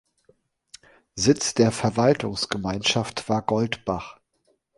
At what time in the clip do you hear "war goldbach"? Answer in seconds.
3.29-4.17